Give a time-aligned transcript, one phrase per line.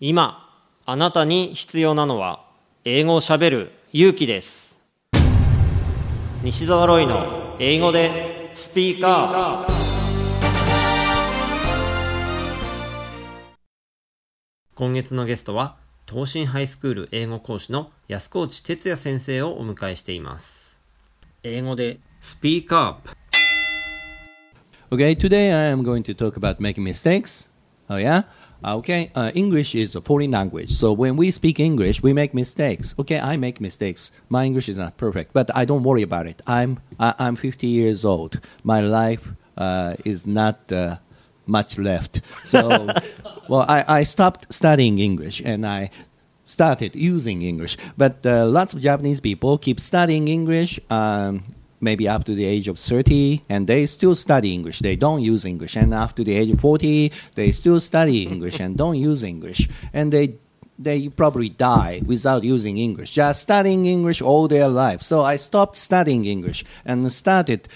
[0.00, 0.48] 今
[0.86, 2.44] あなたに必要なのは
[2.84, 4.78] 英語をしゃべる勇気です。
[6.44, 9.72] 西澤ロイの英語でスピーカー。
[14.76, 20.78] 今月のゲストは東進ハイスクール英語講師の安河内哲也先生をお迎えしています。
[21.42, 27.50] 英語でスピーカー Okay, today I am going to talk about making mistakes.
[27.90, 28.22] Oh, yeah?
[28.64, 30.70] Okay, uh, English is a foreign language.
[30.70, 32.94] So when we speak English, we make mistakes.
[32.98, 34.10] Okay, I make mistakes.
[34.28, 36.42] My English is not perfect, but I don't worry about it.
[36.46, 38.40] I'm, I, I'm 50 years old.
[38.64, 40.96] My life uh, is not uh,
[41.46, 42.20] much left.
[42.44, 42.88] So,
[43.48, 45.90] well, I, I stopped studying English and I
[46.44, 47.76] started using English.
[47.96, 50.80] But uh, lots of Japanese people keep studying English.
[50.90, 51.44] Um,
[51.80, 54.80] maybe up to the age of 30 and they still study english.
[54.80, 55.76] They don't use english.
[55.76, 59.68] And after the age of 40 they still study english and don't use english.
[59.92, 60.34] And they
[60.78, 65.02] they probably die without using english just studying english all their life.
[65.02, 67.68] So i stopped studying english and started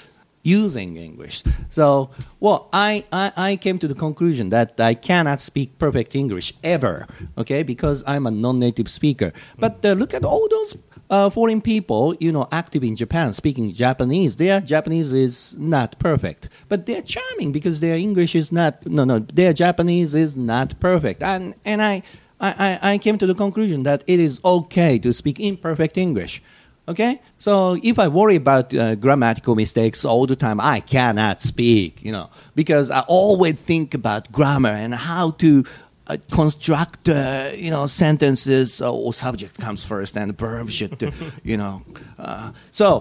[0.45, 1.43] using english.
[1.71, 6.53] So well I, I i came to the conclusion that i cannot speak perfect english
[6.65, 7.07] ever
[7.39, 9.33] okay because i'm a non-native speaker.
[9.59, 10.77] But uh, look at all those
[11.13, 16.49] uh, foreign people, you know, active in Japan, speaking Japanese, their Japanese is not perfect,
[16.71, 18.85] but they're charming because their English is not.
[18.87, 22.03] No, no, their Japanese is not perfect, and and I.
[22.45, 26.43] I, I came to the conclusion that it is okay to speak imperfect English.
[26.89, 27.23] Okay?
[27.39, 32.11] So if I worry about uh, grammatical mistakes all the time, I cannot speak, you
[32.11, 35.63] know, because I always think about grammar and how to
[36.09, 41.11] uh, construct uh, you know sentences uh, or subject comes first and verb should uh,
[41.45, 41.83] you know
[42.19, 43.01] uh, so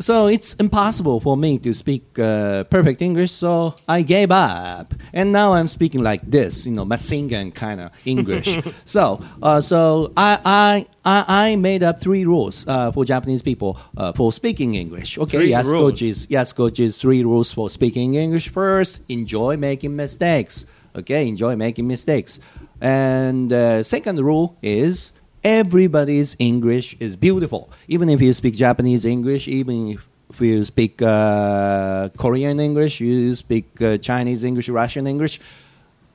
[0.00, 5.30] so it's impossible for me to speak uh, perfect English, so I gave up, and
[5.30, 8.48] now I'm speaking like this, you know, Masingan kind of English.
[8.86, 9.22] so,
[9.60, 13.74] so I, I, I made up three rules for Japanese people
[14.16, 15.18] for speaking English.
[15.18, 15.92] Okay, three yes, rules.
[15.92, 18.48] coaches, yes, coaches, three rules for speaking English.
[18.48, 20.64] First, enjoy making mistakes.
[20.96, 22.40] Okay, enjoy making mistakes.
[22.80, 25.12] And uh, second rule is
[25.44, 27.70] everybody's English is beautiful.
[27.88, 29.98] Even if you speak Japanese English, even
[30.28, 35.40] if you speak uh, Korean English, you speak uh, Chinese English, Russian English,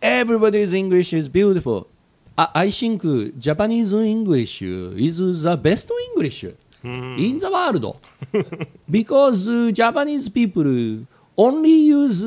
[0.02, 1.88] everybody's English is beautiful.
[2.38, 3.02] I, I think
[3.40, 6.46] Japanese English is the best English
[6.84, 7.97] in the world
[8.90, 11.06] because uh, Japanese people
[11.38, 12.22] only use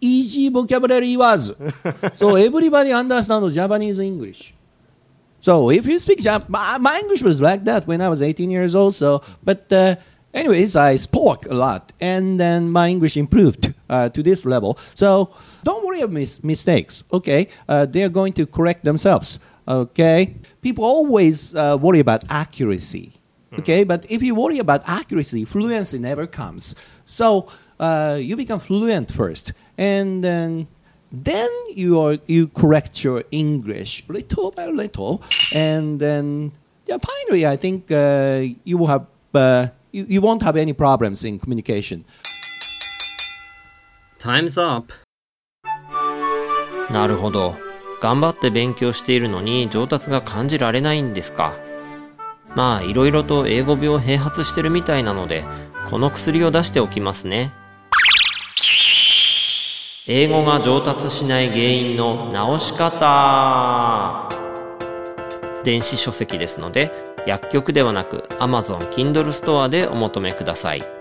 [0.00, 1.52] easy vocabulary words.
[2.14, 4.54] so everybody understands Japanese English.
[5.40, 8.50] So if you speak Jap- my, my, English was like that when I was 18
[8.50, 8.94] years old.
[8.94, 9.96] So, but uh,
[10.34, 14.78] anyways, I spoke a lot, and then my English improved uh, to this level.
[14.94, 15.30] So
[15.62, 17.04] don't worry about mis- mistakes.
[17.12, 19.38] Okay, uh, they are going to correct themselves.
[19.68, 23.12] Okay, people always uh, worry about accuracy.
[23.58, 26.74] Okay, but if you worry about accuracy, fluency never comes.
[27.06, 30.66] So uh, you become fluent first, and then
[31.12, 35.22] then you are you correct your English little by little,
[35.54, 36.52] and then
[36.86, 41.24] yeah, finally I think uh, you will have uh, you, you won't have any problems
[41.24, 42.04] in communication.
[44.18, 44.92] Time's up
[46.90, 47.56] なるほど
[48.00, 51.54] 頑張って勉強しているのに上達が感じられないんですか
[52.54, 55.44] まあいろいろと英語病併発してるみたいなので
[55.88, 57.52] この薬を出しておきますね
[60.08, 64.28] 英語が上達しない原因の直し方。
[65.64, 66.92] 電子書籍ですので
[67.26, 70.95] 薬局ではなく Amazon Kindle ストアでお求めください。